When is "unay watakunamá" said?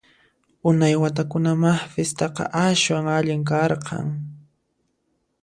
0.69-1.71